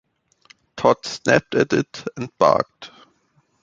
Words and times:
Tod 0.77 1.05
snapped 1.05 1.53
at 1.53 1.71
it, 1.73 2.03
and 2.17 2.35
barked. 2.39 2.89